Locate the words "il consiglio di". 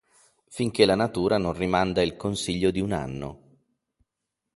2.01-2.79